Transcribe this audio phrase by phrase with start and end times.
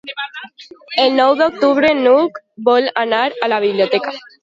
[1.03, 4.21] El nou d'octubre n'Hug vol anar a la biblioteca.